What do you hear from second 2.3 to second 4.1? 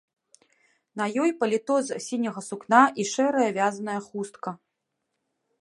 сукна і шэрая вязаная